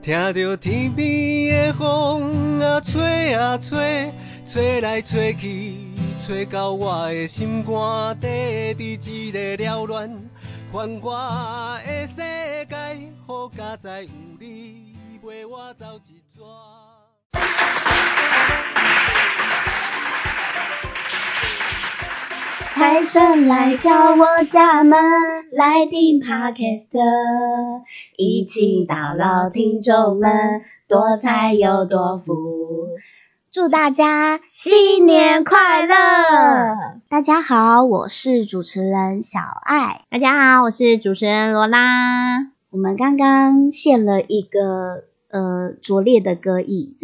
[0.00, 4.12] 听着天边的风啊吹啊吹，
[4.46, 5.74] 吹来吹去，
[6.20, 10.10] 吹到我的心肝底，伫一个了乱
[10.72, 12.76] 繁华的世界，
[13.26, 16.97] 好佳哉有你陪我走一转。
[22.78, 24.96] 财神来敲我家门，
[25.50, 26.92] 来听 Podcast，
[28.16, 32.34] 一起到老听众们，多财又多福，
[33.50, 35.96] 祝大家新年快乐！
[37.08, 42.52] 大家好，我是主持人小爱，大家好，我是主持人罗拉。
[42.70, 45.02] 我们刚刚献了一个
[45.32, 46.96] 呃拙劣的歌艺。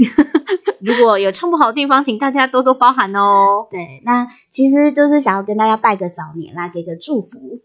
[0.84, 3.66] 如果有唱不好的地方，请大家多多包涵哦。
[3.72, 7.60] 对，那其实就是想要跟大家拜个早年啦，给个祝福。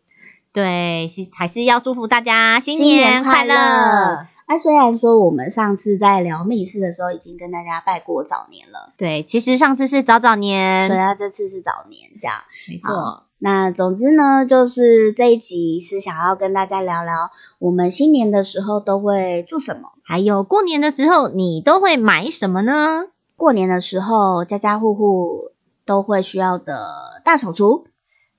[0.51, 4.25] 对，是还是要祝福大家新年快乐。
[4.47, 13.25] 那虽然说我们上次在聊密室的时候已经跟大家拜过早年了，对，其实上次是早早年，所以他这次是早年，这样没错。
[13.37, 23.09] 那总之呢，就是这一集是想要跟大家聊聊我们新年的时候都会做什么，还有过年的时候你都会买什么呢？
[23.35, 25.51] 过年的时候，家家户户
[25.85, 27.85] 都会需要的大扫除，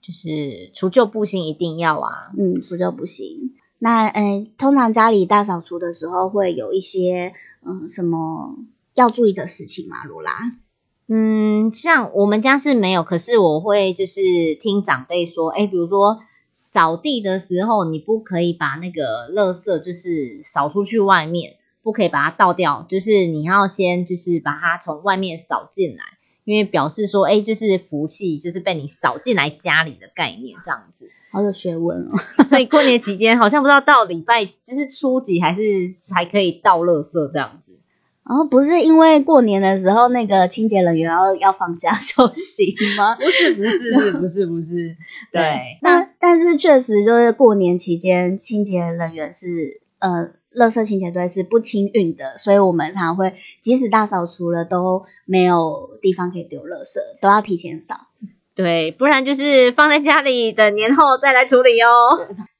[0.03, 2.33] 就是除旧布新一定要啊。
[2.37, 3.55] 嗯，除旧布新。
[3.79, 7.33] 那嗯，通常家里大扫除的时候会有一些
[7.65, 8.57] 嗯什么
[8.95, 10.03] 要注意的事情吗？
[10.03, 10.33] 罗拉？
[11.07, 14.21] 嗯，像我们家是没有，可是我会就是
[14.61, 16.19] 听长辈说，哎，比如说
[16.53, 26.05] 扫地的时候，你不可以把那个垃圾就是扫出去外面，不可以把它倒掉，就是你要先就是把它从外面扫进来，
[26.45, 32.19] 因为表示说，哎，就是福气就是被你扫进来家里的概念这样子，好有学问哦。
[32.47, 35.61] 所以过年期间好像不知道到礼拜就是初几还是
[36.15, 37.79] 还可以倒垃圾这样子。
[38.23, 43.17] 然后不是因为过年的时候那个清洁人员要要放假 休息吗？
[43.17, 44.97] 不是不是是不是不是，
[45.33, 45.79] 对。
[45.83, 58.09] 那但是确实就是过年期间清洁人员是呃，垃圾清洁队是不清运的，所以我们常常会即使大扫除了都没有地方可以丢垃圾，都要提前扫。
[58.55, 61.89] 对，不然就是放在家里等年后再来处理哦。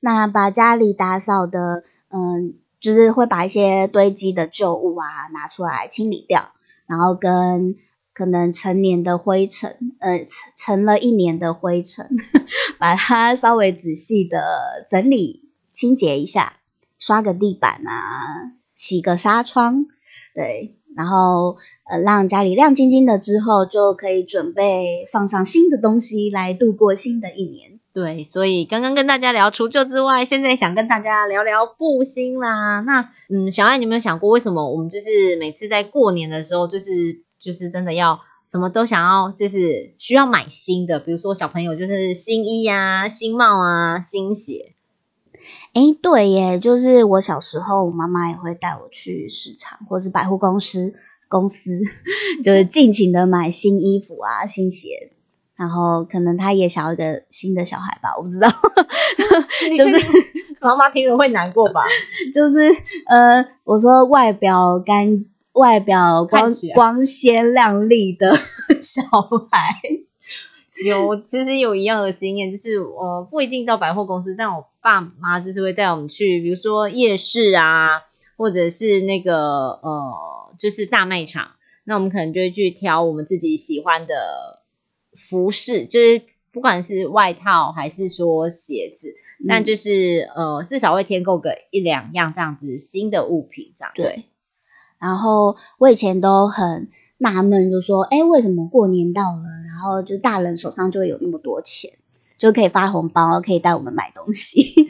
[0.01, 2.55] 那把家里打扫的嗯。
[2.81, 6.53] 就是会把一些堆积的旧物啊拿出来清理掉，
[6.87, 7.77] 然后跟
[8.15, 10.25] 可能成年的灰尘，呃，
[10.57, 12.09] 成了一年的灰尘，
[12.81, 16.55] 把它稍微仔细的整理清洁一下，
[17.01, 19.87] 刷个地板啊，洗个纱窗，
[20.35, 21.57] 对，然后
[21.91, 27.81] 呃让家里亮晶晶的之后，就可以准备放上新的东西来度过新的一年。
[27.93, 32.81] 对，所以刚刚跟大家聊除旧之外，现在想跟大家聊聊布新啦。
[32.81, 41.01] 那嗯，小爱，你有没有想过，为什么我们就是每次在过年的时候，就是就是真的要什么都想要，就是需要买新的？
[41.01, 44.75] 比如说小朋友就是新衣啊、新帽啊、新鞋。
[45.73, 50.95] 哎，对耶，就是我小时候，我妈妈也会带我去市场或是百货公司
[51.29, 51.79] 公司，
[52.45, 55.13] 就是尽情的买新衣服啊、新鞋。
[55.57, 58.49] 然后可能她也想要一个新的小孩吧，我不知道，
[59.77, 60.07] 就是
[60.63, 61.85] 妈妈听了会难过吧？
[62.33, 62.59] 就是
[63.07, 68.35] 呃，我说外表干、外表光光鲜亮丽的
[68.81, 69.03] 小
[69.51, 69.81] 孩，
[70.85, 78.03] 有其实有一样的经验，就是我不一定到百货公司，但我爸妈就是会带我们去，比如说夜市啊，
[78.37, 80.13] 或者是那个呃，
[80.59, 81.53] 就是大卖场，
[81.85, 84.59] 那我们可能就会去挑我们自己喜欢的。
[85.13, 89.13] 服饰就是不管是外套还是说鞋子，
[89.49, 93.93] 但就是呃至少会添购个一两样这样子新的物品这样。
[93.97, 94.27] 对。
[95.01, 101.91] 然后我以前都很纳闷，就说：哎，为什么过年到了，然后就大人手上就会有那么多钱，
[102.39, 104.75] 就可以发红包，可以带我们买东西？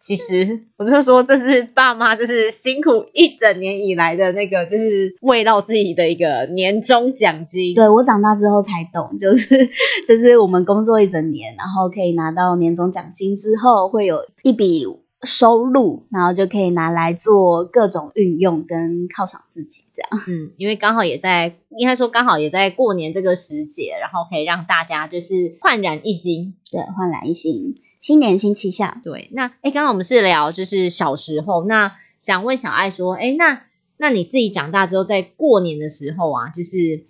[0.00, 7.74] 其实我就说，这是爸妈就是辛苦一整年以来的那个，就是为到自己的一个年终奖金。
[7.74, 9.68] 对我长大之后才懂，就是
[10.06, 14.86] 就是我们工作一整年，然后可以拿到年终奖金之后，会有一笔
[15.22, 20.24] 收入，然后就可以拿来做各种运用跟犒赏自己这样。
[20.28, 26.54] 嗯，因为刚好也在，应该说刚好也在过年这个时节，然后可以让大家就是焕然一新。
[26.70, 27.80] 对，焕然一新。
[28.00, 29.28] 新年新气象，对。
[29.32, 33.64] 那哎，刚刚我们是聊就是小时候，那想问小爱说，哎，那
[33.96, 37.06] 那你自己长大之后，在过年的时候啊，就是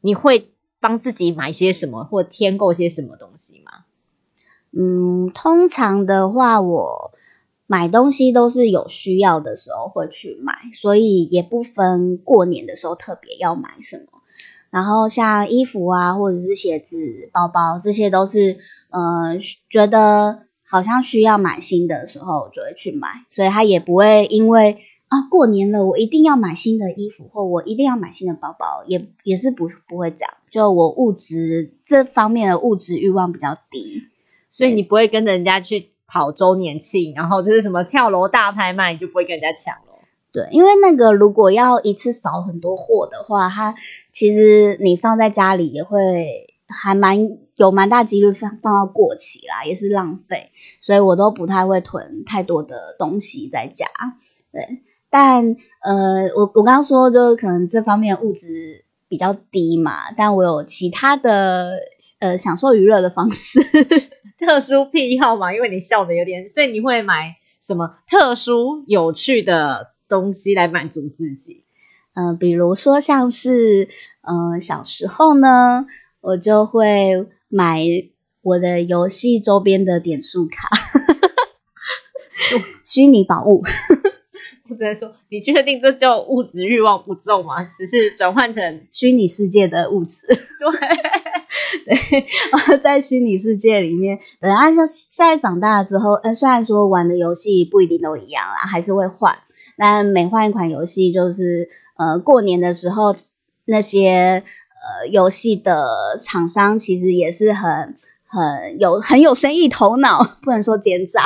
[0.00, 0.50] 你会
[0.80, 3.84] 帮自己买些什么，或添购些什么东西吗？
[4.72, 7.12] 嗯，通常的话，我
[7.70, 14.04] 买东西都是有需要的时候会去买，所以也不分过年的时候特别要买什么。
[14.70, 18.56] 然后像衣服啊，或者是鞋子、包包，这些都是
[18.90, 19.36] 呃
[19.68, 24.78] 觉得好像需要买新的时候就会去买，所以他也不会因为
[25.08, 30.32] 啊过年了我一定要买新的衣服，或我一定要买新的包包，也也是不不会这样。
[30.50, 34.04] 就我物质这方面的物质欲望比较低，
[34.50, 39.82] 所以你不会跟着人家去跑周年庆，然后就是什么跳楼大拍卖，你就不会跟人家抢了。
[40.32, 43.74] 对，因为那个如果要一次扫很多货的话，它
[44.10, 47.16] 其实你放在家里也会还蛮
[47.56, 50.50] 有蛮大几率放放到过期啦，也是浪费，
[50.80, 53.86] 所以我都不太会囤太多的东西在家。
[54.52, 61.78] 对，但呃，我我刚刚说就是可能这方面物质比较低嘛，但我有其他的
[62.20, 63.60] 呃享受娱乐的方式，
[64.38, 69.94] 特殊癖好嘛，因为你笑的有点，所以你会买什么特殊有趣的？
[70.08, 71.66] 东西来满足自己，
[72.14, 73.90] 嗯，比如说像是，
[74.22, 75.84] 嗯，小时候呢，
[76.22, 77.84] 我就会买
[78.40, 80.70] 我的游戏周边的点数卡，
[82.86, 83.62] 虚拟宝物。
[84.70, 87.64] 我在说，你确定这叫物质欲望不重吗？
[87.76, 90.26] 只是转换成虚拟世界的物质。
[91.86, 99.36] 对， 对， 在虚拟世界里面，等下像现在长大了之后，呃，虽然说玩的游戏不一定都一样啦，还是会换。
[99.76, 103.14] 那每换一款游戏，就是呃过年的时候，
[103.64, 104.42] 那些
[105.00, 111.22] 呃游戏的厂商其实也是很很有很有生意头脑，不能说奸诈，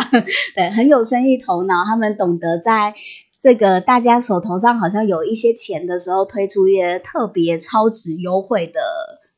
[0.54, 1.84] 对，很有生意头脑。
[1.84, 2.94] 他们懂得在
[3.42, 8.80] 这个大家手头上好像有一些钱的时候，推出一些特别超值优惠的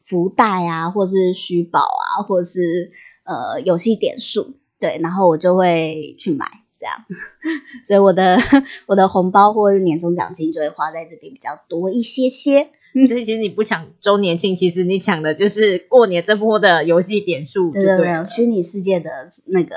[0.05, 2.93] 福袋啊，或是虚宝啊，或是
[3.25, 6.47] 呃游戏点数，对，然后我就会去买。
[6.79, 6.99] 这样，
[7.87, 8.37] 所以我的
[8.87, 12.69] 我的红包或者是年终奖金就会花在这边比较多一些些。
[13.07, 19.11] 所以其实你不抢周年庆，其实你抢的就是过年这波的游戏点数，对对对，虚拟世界的
[19.47, 19.75] 那个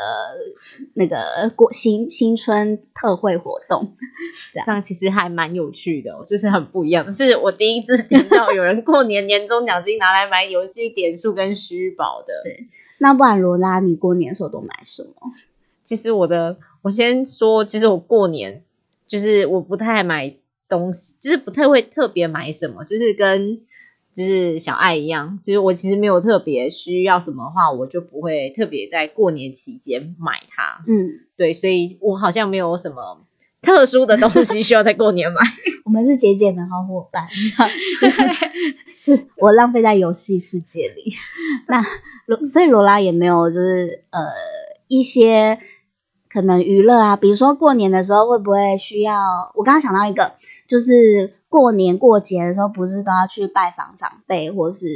[0.94, 3.92] 那个过新新春特惠活动，
[4.66, 7.10] 这样其实还蛮有趣的，就是很不一样。
[7.12, 12.34] 是我第一次听到有人过年年终奖金拿来买游戏点数跟虚宝的。
[12.44, 12.68] 对，
[13.00, 15.12] 那不然罗拉，你过年的时候都买什么？
[15.84, 16.58] 其实我的。
[16.84, 18.64] 我先说，其实我过年
[19.08, 20.34] 就是我不太买
[20.70, 23.60] 东西，就是不太会特别买什么，就是跟
[24.14, 30.84] 就是小爱一样，就是我其实没有特别需要什么话，我就不会特别在过年期间买它。
[30.88, 33.22] 嗯，对，所以我好像没有什么
[33.62, 35.38] 特殊的东西需要在过年买。
[35.86, 37.28] 我们是节俭的好伙伴，
[39.38, 41.14] 我浪费在游戏世界里。
[41.68, 41.82] 那
[42.26, 44.20] 罗，所以罗拉也没有，就是呃
[44.88, 45.60] 一些。
[46.30, 49.18] 可能娱乐啊，比如说过年的时候会不会需要？
[49.56, 50.34] 我刚刚想到一个，
[50.68, 54.88] 就是过年过节的时候，不是都要去拜访长辈或是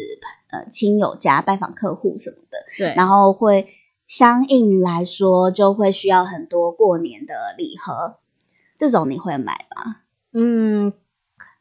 [0.51, 2.57] 呃亲友家拜访客户什么的？
[2.77, 2.93] 对。
[2.95, 3.67] 然后会
[4.05, 8.17] 相应来说，就会需要很多过年的礼盒，
[8.77, 9.97] 这种你会买吗？
[10.33, 10.91] 嗯，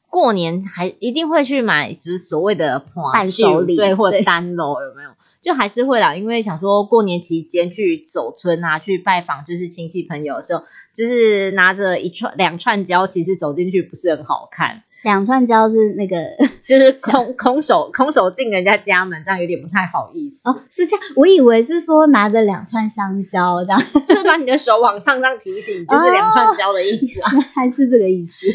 [0.08, 5.10] 过年还一定会去买，就是所谓的伴手礼，对，或者单楼有没有？
[5.40, 10.62] 就还是会啦，因为想说过年期间去走村啊，去拜访就是亲戚朋友的时候，
[10.94, 14.82] 就是拿着一串两串胶，其实走进去不是很好看。
[15.02, 16.16] 两串胶是那个，
[16.62, 20.46] 就是 空空手空手进人家家门，这样有点不太好意思。
[20.46, 28.46] 哦，是这样，我以为是说拿着两串香蕉，这样就是把你的手往上这样提醒，就是两串胶的意思啊， 还是这个意思。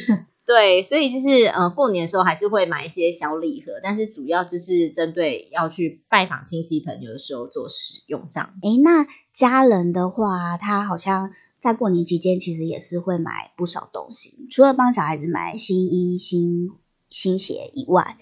[0.45, 8.53] 对，所以就是呃，过年的时候还是会买一些小礼盒，但是主要就是针对要去拜访亲戚朋友的时候做使用这样。
[8.61, 16.69] 哎，那家人的话，他好像在过年期间其实也是会买不少东西，除了帮小孩子买新衣、新
[17.09, 18.17] 新鞋以外，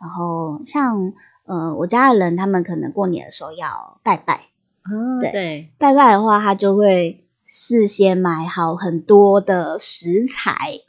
[0.00, 1.12] 然后像
[1.44, 4.46] 呃我家的人，他们可能过年的时候要拜拜，
[4.84, 10.80] 哦，对，拜拜的话，他就会事先买好很多的食材。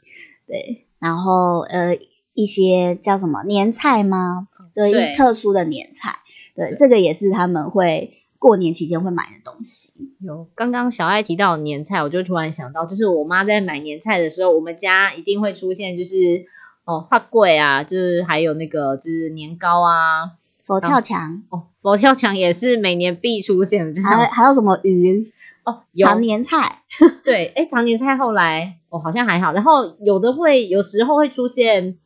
[0.48, 1.96] 对，然后呃，
[2.32, 4.48] 一些叫什么年菜吗？
[4.74, 6.20] 对，特殊的年菜，
[6.54, 9.92] 对，这个也是他们会过年期间会买的东西。
[10.20, 16.46] 有，刚刚小爱提到年菜，我就突然想到，就是我妈在买年菜的时候，我们家一定会出现，就是
[16.84, 20.32] 哦，花柜啊，就是还有那个就是年糕啊，
[20.64, 25.30] 佛跳墙哦，佛跳墙也是每年必出现的，还还有什么鱼？
[25.68, 26.82] 哦，常年菜，
[27.24, 31.98] 对，哎，常年菜后来哦，好像还好，然后有的会有时候会出现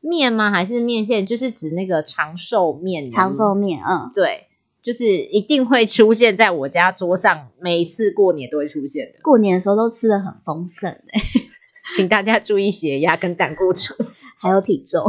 [0.00, 0.50] 面吗？
[0.50, 1.26] 还是面线？
[1.26, 4.46] 就是指那个长寿面，长寿面，嗯，对，
[4.82, 9.18] 就是一定会出现在我家桌上，每一次过年都会出现的。
[9.22, 11.20] 过年的时候都吃的很丰盛哎、
[11.96, 13.96] 请大家注意血压跟胆固醇。
[14.40, 15.04] 还有体重。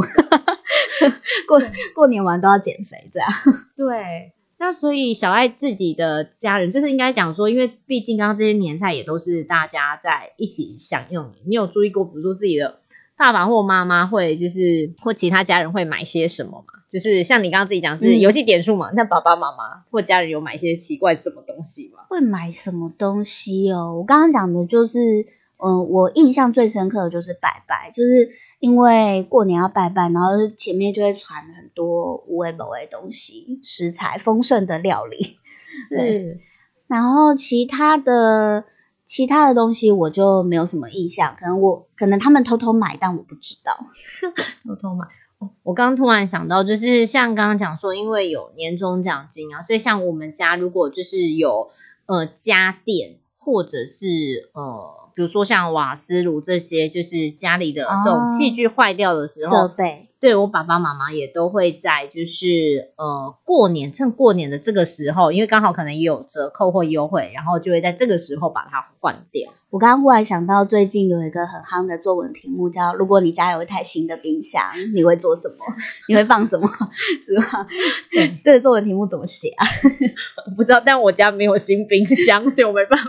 [1.46, 1.62] 过
[1.94, 3.30] 过年完都要减肥，这样。
[3.76, 11.38] 对，那所以小爱自己的家人，就是应该讲说，因为毕竟刚刚这些年菜也都是大家在一起享用的。
[11.46, 12.78] 你有注意过，比如说自己的
[13.16, 16.74] 爸爸或妈妈会，就是或其他家人会买些什么吗？
[16.92, 22.00] 就是像你刚刚自己讲是嗯游戏点数嘛，那爸爸妈妈或家人有买一些奇怪什么东西吗？
[22.10, 23.96] 会买什么东西哦？
[23.96, 25.24] 我刚刚讲的就是，
[25.56, 35.38] 嗯、我印象最深刻的就是拜拜，就是因为过年要拜拜，然后前面就会传很多无为某为的东西，食材丰盛的料理，
[35.88, 36.38] 是
[36.86, 38.64] 然后其他的
[39.04, 43.86] 其他的东西我就没有什么印象，可能我可能他们偷偷买，但我不知道。
[44.66, 45.06] 偷偷买。
[45.38, 51.70] 哦我刚刚突然想到，就是像刚刚讲说，因为有年终奖金啊，所以像我们家如果就是有
[52.04, 58.28] 呃家电或者是呃，比如说像瓦斯炉这些，就是家里的这种哦。
[58.30, 69.50] 器具坏掉的时设候，备对我爸爸妈妈也都会在就是呃过年趁过年的这个时候，因为刚好可能也有折扣或优惠，然后就会在这个时候把它换掉。
[69.70, 74.62] 我刚刚忽然想到，最近有一个很夯的作文题目叫“如果你家有一台新的冰箱，
[74.94, 75.54] 你会做什么？
[76.08, 76.68] 你会放什么？”
[77.24, 77.66] 是吧？
[78.12, 79.64] 对，这个作文题目怎么写啊？
[80.46, 83.08] 我不知道，但我家没有新冰箱，所以我没办法。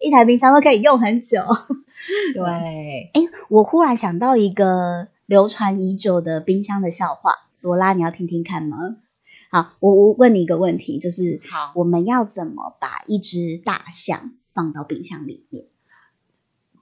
[0.00, 1.40] 一台冰箱都可以用很久。
[2.34, 2.42] 对。
[3.12, 8.96] 哎，我忽然想到一个流传已久的冰箱的笑话，罗拉，你要听听看吗？
[9.50, 15.66] 好，我我问你一个问题，就是好我们要怎么把一只大象放到冰箱里面？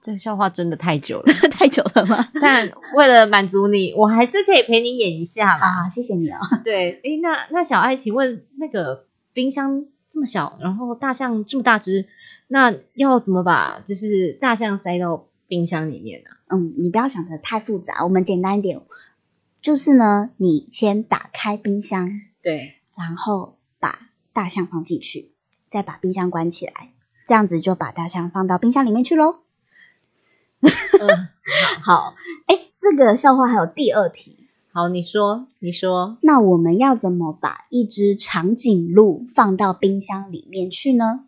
[0.01, 2.27] 这个笑话真的太久了， 太久了吗？
[2.41, 5.85] 但为了满足你，我还是可以陪你演一下嘛。
[5.85, 6.37] 啊，谢谢你哦。
[6.61, 12.05] 对，诶，那那小爱，请问那个冰箱这么小，然后大象这么大只，
[12.47, 18.79] 那要怎么把就是大象塞到冰箱里面呢、嗯，你不要想的太复杂，我们简单一点，
[19.59, 25.31] 就是呢，你先打开冰箱，对，然后把大象放进去，
[25.67, 26.91] 再把冰箱关起来，
[27.25, 29.39] 这样子就把大象放到冰箱里面去喽。
[30.61, 31.29] 嗯，
[31.81, 32.13] 好，
[32.47, 41.25] 哎，这个笑话还有第二题，好，你说，你说，那我们要怎么把一只长颈鹿放到冰箱里面去呢？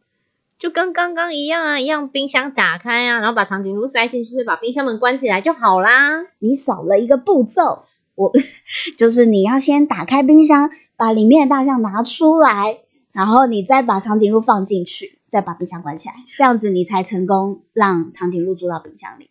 [0.58, 6.26] 就跟刚刚一样啊，一样冰箱打开啊，然后把长颈鹿塞进去，把冰箱门关起来就好啦。
[6.40, 7.84] 你少了一个步骤，
[8.16, 8.32] 我
[8.98, 12.80] 就是你要先打开冰箱，把里面的大象拿出来，
[13.12, 19.30] 然后你再把长颈鹿放进去，再把冰箱关起来，这样子你才成功让长颈鹿住到冰箱里。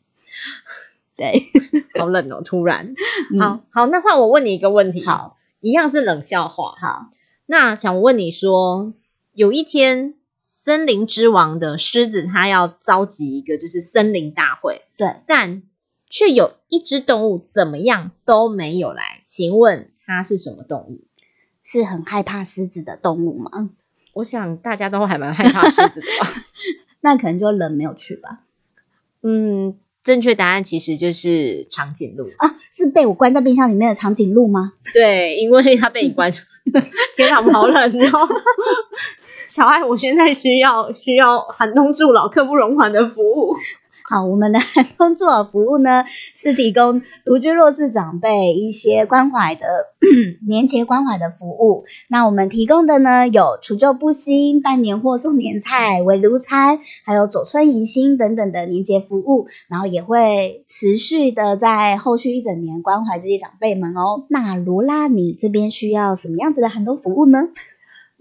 [1.16, 1.44] 对，
[1.98, 2.92] 好冷哦，突然。
[3.32, 6.74] 嗯好好，那换我问你一个问题，，好一样是冷笑话。
[6.78, 7.06] 好，
[7.46, 8.92] 那想问你说，
[9.32, 10.14] 有一天
[10.64, 15.62] 森林之王的狮子，它要召集一个就是森林大会，对，但
[16.08, 21.04] 却有一只动物怎么样都没有来，请问它是什么动物？
[21.62, 23.72] 是很害怕狮子的动物吗？
[24.14, 26.32] 我想大家都还蛮害怕狮子的吧。
[27.02, 28.40] 那可能就人没有去吧。
[29.22, 32.30] 嗯，正确答案其实就是长颈鹿。
[32.38, 34.72] 啊，是被我关在冰箱里面的长颈鹿吗？
[34.94, 36.40] 对，因为它被你关住。
[37.14, 37.76] 天哪，我好冷
[38.12, 38.28] 哦！
[39.46, 43.54] 小爱，我现在需要需要寒冬助老、刻不容缓的服务。
[44.06, 49.64] 好，我们的寒冬助老服务呢，是提供独居弱势长辈一些关怀的
[50.46, 51.84] 年节关怀的服务。
[52.08, 59.46] 那我们提供的呢，有除旧布新、办年货送年菜、围炉餐，还有走村迎新等等的年节服务。
[59.68, 64.26] 然后也会持续的在后续一整年关怀这些长辈们哦。
[64.28, 67.38] 那罗拉，你这边需要什么样子的寒冬服务呢？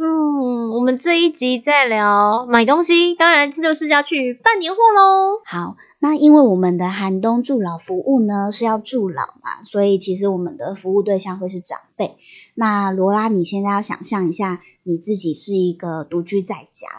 [0.06, 5.40] 嗯，我们这一集在聊买东西，当然这就是要去办年货喽。
[5.46, 12.18] 好，那因为我们的寒冬助老服务呢是要助老嘛，所以其实我们的服务对象会是长辈。
[12.56, 16.90] 那罗拉，你现在要想象一下，你自己是一个独居在家，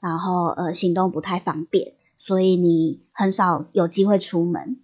[0.00, 4.78] 然后呃行动不太方便，所以你很少有机会出门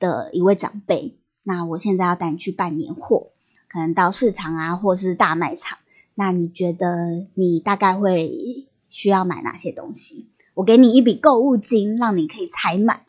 [0.00, 1.16] 的一位长辈。
[1.44, 3.28] 那我现在要带你去办年货，
[3.68, 5.78] 可能到市场啊，或是大卖场。
[6.14, 10.26] 那你觉得你大概会需要买哪些东西？
[10.54, 13.04] 我给你一笔购物金，让你可以采买。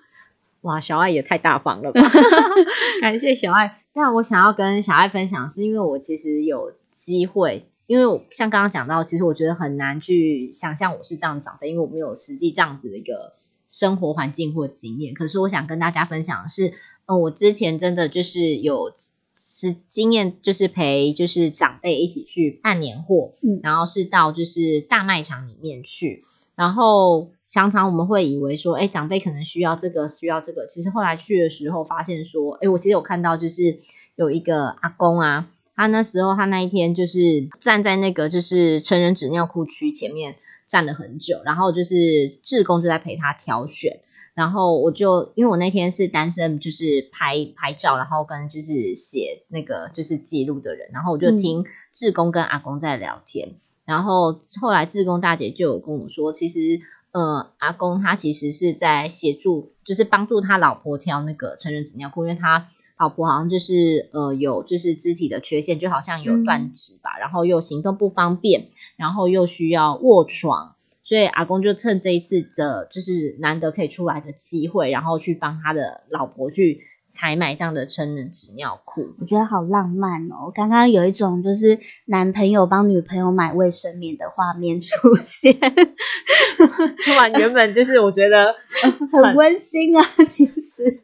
[0.62, 2.02] 哇，小爱也太大方了吧！
[3.02, 3.82] 感谢小爱。
[3.92, 13.34] 但我想要跟小爱分享，是因为我其实有机会，因为我像刚刚讲到，其实我觉得很难去想象我是这样长的，因为我没有实际这样子的一个
[13.68, 15.14] 生活环境或经验。
[15.14, 16.74] 可是我想跟大家分享的是，
[17.08, 18.94] 嗯，我之前真的就是有
[19.36, 26.24] 是经验就是陪就是长辈一起去办年货，嗯然后是到就是大卖场里面去，
[26.56, 33.80] 然后常常我们会以为说，哎，长辈可能需要这个需要这个，其实后来去的时候发现说，哎，我其实有看到就是
[34.16, 40.36] 有一个阿公啊，他那时候他那一天就是站在那个就是成人纸尿裤区前面
[40.68, 44.00] 站了很久，然后就是志工就在陪他挑选。
[44.36, 70.76] 然后我就因为我那天是单身，就是拍拍照，然后跟就是写那个就是记录的人，然后我就嗯听志工跟阿公在聊天，然后后来志工大姐就有跟我说，其实呃阿公他其实是在协助，就是帮助他老婆挑那个成人纸尿裤，因为他老婆好像就是呃有就是肢体的缺陷，就好像有断指吧，然后又行动不方便，然后又需要卧床。
[71.04, 79.14] 所以阿公就趁这一次的，就是难得可以出来的机会，然后去帮他的老婆去采买这样的成人纸尿裤。
[79.20, 80.50] 我觉得好浪漫哦！
[80.56, 88.56] 刚刚有一种就是男朋友帮女朋友买卫生棉的画面出现， 突然原本就是我觉得
[89.12, 90.04] 很温馨啊。
[90.26, 91.02] 其实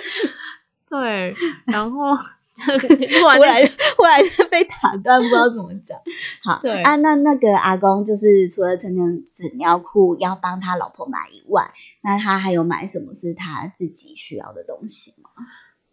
[0.88, 1.34] 对，
[1.66, 2.10] 然后
[2.66, 4.20] 忽然忽然
[4.50, 5.98] 被打断，不知道怎么讲。
[6.42, 11.70] 好，对啊，那那个阿公就是除了成人纸尿裤要帮他老婆买以外，
[12.02, 15.30] 那他还有买什么是他自己需要的东西吗？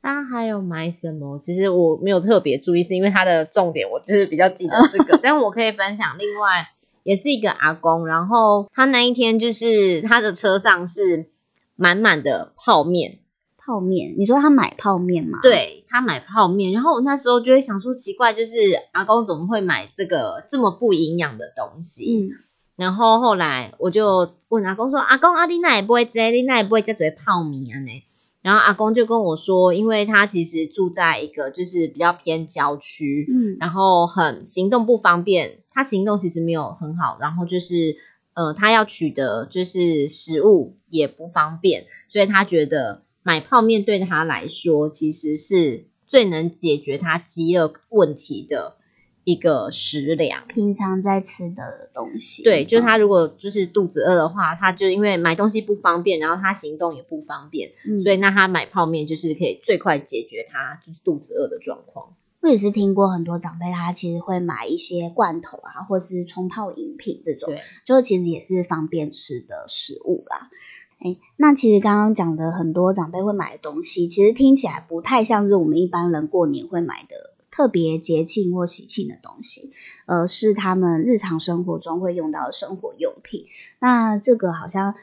[0.04, 1.38] 他还有买什么？
[1.40, 6.68] 其实我没有特别注意，是因为他的重点我就是比较记得这个， 但我可以分享另外
[7.04, 11.30] 也是一个阿公，然后他那一天就是他的车上是
[11.76, 13.18] 满满的泡面。
[13.72, 18.58] 泡面，你说他买泡面吗？，对他买泡面，然后我那时候就会想说，奇怪，就是
[18.92, 22.28] 阿公怎么会买这个这么不营养的东西？
[22.28, 22.30] 嗯，
[22.76, 28.04] 然后后来我就问阿公说：“阿公，阿弟那也不会这，你那也不会这嘴泡面啊呢？”
[28.44, 37.96] 然后阿公就跟我说，因为他其实住在一个就是比较偏郊区，嗯然后很行动不方便，他行动其实没有很好，然后就是
[38.34, 48.78] 呃，他要取得就是食物也不方便，所以他觉得买泡面对他来说其实是最能解决他饥饿问题的
[49.24, 50.48] 一个食粮。
[50.48, 52.44] 平常在吃的东西。
[52.44, 62.16] 对，就是嗯他如果就是肚子饿的话，他就因为买东西不方便，然后他行动也不方便，嗯所以那他买泡面就是可以最快解决他就是肚子饿的状况。
[62.42, 70.50] 我也是听过很多长辈，他其实会买一些罐头啊，或是冲泡饮品这种，对，就其实也是方便吃的食物啦。
[71.04, 79.72] 哎，那其实刚刚讲的很多长辈会买的东西，其实听起来不太像是我们一般人过年会买的特别节庆或喜庆的东西，
[80.06, 83.46] 而是他们日常生活中会用到的生活用品。
[83.80, 84.94] 那这个好像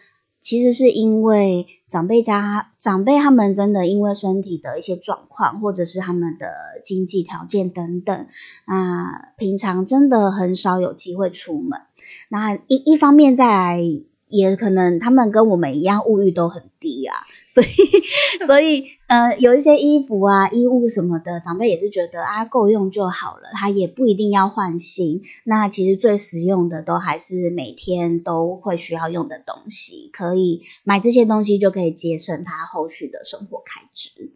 [0.41, 6.47] 其实是因为长辈家长辈他们真的因为身体的一些状况，或者是他们的
[6.85, 8.27] 经济条件等等，
[8.69, 11.81] 那平常真的很少有机会出门。
[12.29, 13.83] 那一一方面再来，
[14.29, 17.67] 也可能他们跟我们一样物欲都很低啊， 所以
[18.47, 25.23] 所以呃，有一些衣服啊、衣物什么的，长辈也是觉得啊够用就好了，他也不一定要换新。
[25.45, 34.33] 那其实最实用的都还是每天都会需要用的东西，可以买这些东西就可以节省他后续的生活开支。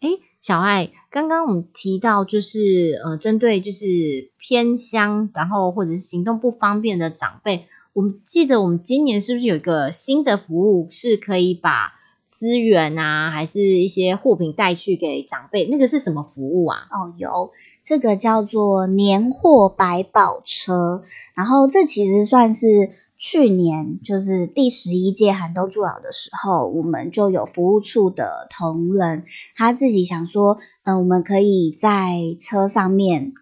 [0.00, 11.92] 诶，小爱，刚刚我们提到就是呃，针对就是偏乡，然后或者是行动不方便的长辈，我们记得我们今年是不是有一个新的服务，是可以把
[12.26, 15.66] 资源啊，还是一些货品带去给长辈？
[15.68, 16.86] 那个是什么服务啊？
[16.90, 17.50] 哦，有
[17.82, 21.02] 这个叫做年货百宝车，
[21.34, 29.24] 然后这其实算是去年就是第十一届寒冬助老的时候，我们就有服务处的同仁，
[29.56, 33.32] 他自己想说，嗯、我们可以在车上面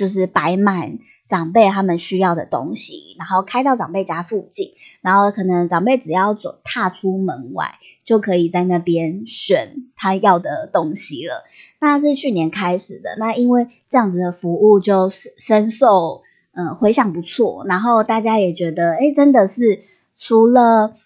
[0.00, 11.44] 就是摆满长辈他们需要的东西，然后开到长辈家附近，然后可能长辈只要走踏出门外，就可以在那边选他要的东西了。
[11.80, 19.82] 那是去年开始的，那因为这样子的服务就深受呃回响不错，然后大家也觉得，哎，真的是
[20.16, 20.96] 除了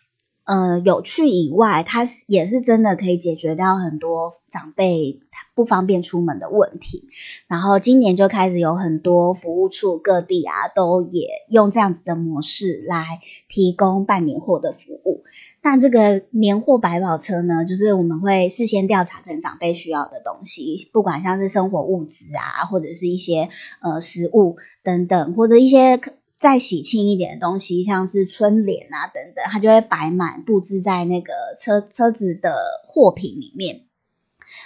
[0.45, 5.21] 呃有趣以外，它也是真的可以解决掉很多长辈
[5.55, 7.09] 不方便出门的问题。
[7.49, 15.25] 然后今年就开始有很多服务处各地啊，都也用这样子的模式来提供办年货的服务。
[15.63, 23.49] 那这个年货百宝车呢，就是我们会事先调查可能长辈需要的东西，不管像是生活物资啊，或者是一些
[23.81, 25.99] 呃食物等等，或者一些
[26.45, 32.55] 再喜庆一点的东西，像是春联啊等等，它就会摆满布置在那个车车子的
[32.87, 33.81] 货品里面。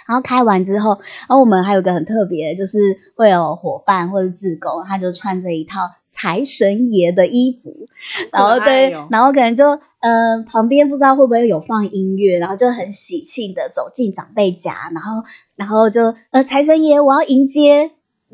[0.05, 7.87] 然后开完之后，然后我们还有个很特别的，就是会有伙伴或者志工，他就穿着一套财神爷的衣服，
[8.33, 15.23] 然后对，然后可能就呃旁边不知道会不会有放音乐，然后就很喜庆的走进长辈家，然后
[15.55, 17.91] 然后就呃财神爷，我要迎接，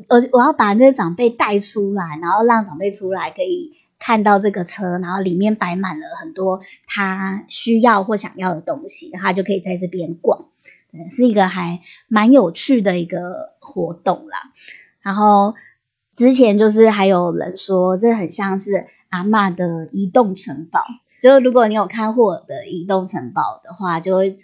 [0.08, 10.46] 我我要把那个长辈带出来，然后让长辈出来可以看到这个车，然后里面摆满了很多他需要或想要的东西，他就可以在这边逛。
[11.10, 14.52] 是一个还蛮有趣的一个活动啦。
[15.02, 15.54] 然后
[16.14, 20.82] 之前就是还有人说，这很像是阿妈的移动城堡。
[21.20, 24.38] 就是如果你有看霍尔的移动城堡的话，就会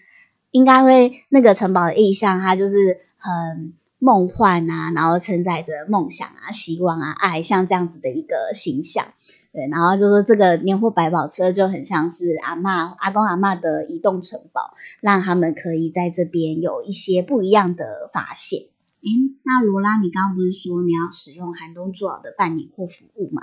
[0.51, 9.07] 应该会那个城堡的意象，它就是很梦幻啊，然后承载着梦想啊、希望啊、爱，像这样子的一个形象。
[9.53, 18.63] 对，然后就说这个年货百宝车就很像是阿妈、阿公、阿妈的移动城堡，让他们可以在这边有一些不一样的发现。
[19.03, 19.09] 诶，
[19.45, 23.43] 那罗拉，你刚刚不是说你要使用寒冬做好的办理或服务吗？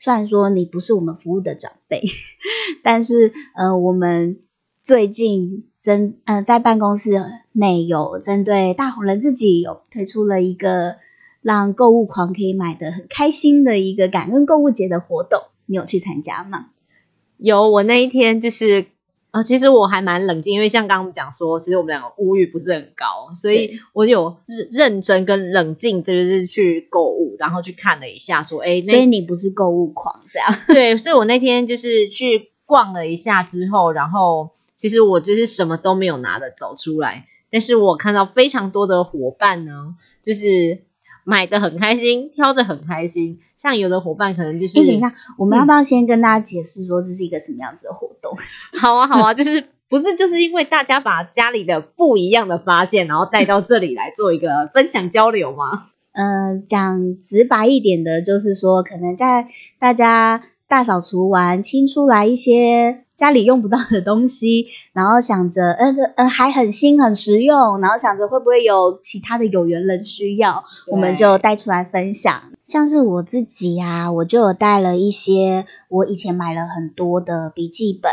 [0.00, 2.02] 虽然说你不是我们服务的长辈，
[2.82, 4.40] 但是呃，我们
[4.82, 7.12] 最近针呃在办公室
[7.52, 10.96] 内有针对大红人自己有推出了一个。
[11.44, 16.66] 让购物狂可以买的很开心的一个感恩购物节的活动，你有去参加吗？
[17.38, 18.86] 有，我那一天就是
[19.32, 30.48] 啊，其实我还蛮冷静，因为像刚刚讲说，其实我们两个物欲不是很高，所以我有认认真跟冷静，就是去购物，然后去看了一下，说，哎，所以你不是购物狂这样？
[30.68, 34.48] 对，所以我那天就是去逛了一下之后，然后
[34.82, 40.82] 其实我就是什么都没有拿的走出来，但是我看到非常多的伙伴呢，就是。
[41.24, 43.38] 买的很开心，挑的很开心。
[43.56, 44.80] 像有的伙伴可能就是……
[44.80, 48.36] 哎，等一下，我们要不要先跟大家解释说这是一个什么样子的活动？
[48.76, 55.78] 好啊，好啊，就是不是就是因为大家把家里的不一样的发现，然后带到这里来做一个分享交流吗？
[56.14, 59.46] 嗯， 讲直白一点的，就是说可能在
[59.78, 63.01] 大家大扫除完，清出来一些。
[63.14, 72.42] 家里用不到的东西， 然后想着，呃呃，还很新很实用，然后想着会不会有其他的有缘人需要，我们就带出来分享。
[72.62, 78.10] 像是我自己呀，我就有带了一些我以前买了很多的笔记本，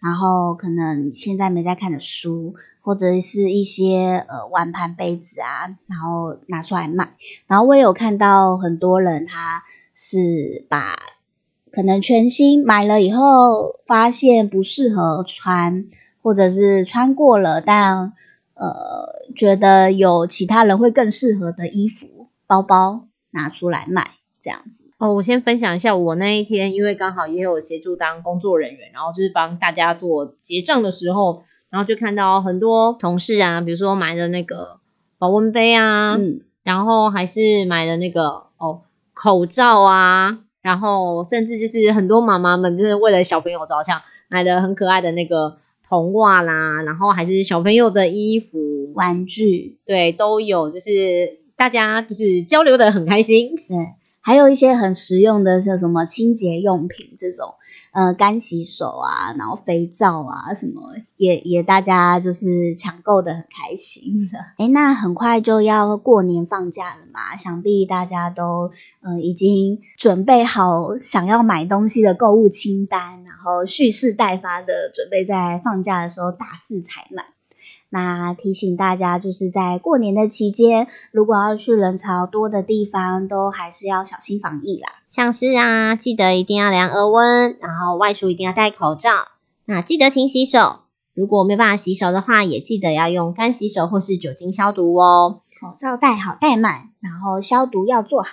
[0.00, 7.14] 然后可能现在没在看的书，或者是一些呃碗盘杯子啊，然后拿出来卖。
[7.46, 9.62] 然后我也有看到很多人，他
[9.94, 10.96] 是把。
[11.72, 15.84] 可能全新买了以后，发现不适合穿，
[16.22, 18.12] 或者是穿过了，但
[18.54, 24.90] 呃觉得有其他人会更适合的衣服、包包拿出来卖，这样子。
[24.98, 34.80] 哦，我先分享一下，我那一天因为刚好也有协助当工作人员，然后就是帮大家做结账的时候，然后就看到很多同事啊，比如说买的那个
[35.18, 38.82] 保温杯啊，嗯，然后还是买的那个哦
[39.14, 40.40] 口罩啊。
[40.62, 53.56] 然后，甚至就是很多妈妈们，就是为了小朋友着想，买的很可爱的那个童袜啦，然后还是小朋友的衣服、玩具，对，都有，就是大家就是交流的很开心。
[53.56, 53.76] 对，
[54.20, 57.54] 还有一些很实用的，像什么清洁用品这种。
[57.92, 60.82] 呃，干洗手啊，然后肥皂啊，什么
[61.16, 64.02] 也也大家就是抢购的很开心。
[64.58, 68.70] 哎，那很快就要过年放假了嘛，想必大家都
[69.02, 77.24] 呃已经准备好想要买东西的购物清单，然后蓄势待发的准备在放假的时候大肆采买。
[77.92, 84.88] 那提醒大家，就是在过年的期间，如果要去人潮多的地方，都还是要小心防疫啦。
[85.08, 89.10] 像是啊，记得一定要量额温，然后外出一定要戴口罩。
[89.64, 90.82] 那记得勤洗手，
[91.14, 95.40] 如果没办法洗手的话，也记得要用干洗手或是酒精消毒哦。
[95.60, 98.30] 口罩戴好戴满，然后消毒要做好。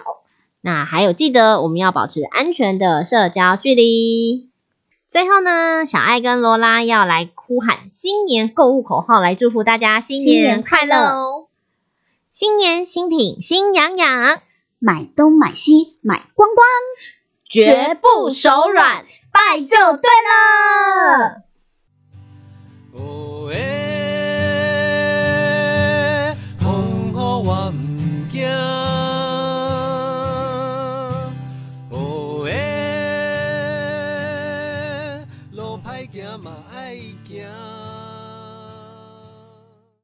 [0.61, 4.46] 那还有记得我们要保持安全的社交距离。
[5.09, 11.47] 最后呢，小爱跟罗拉要来呼喊新年购物口号，来祝福大家新年快乐哦！
[12.29, 14.41] 新年新品心痒痒，
[14.79, 16.65] 买东买西买光光，
[17.49, 21.43] 绝不手软，拜就对了。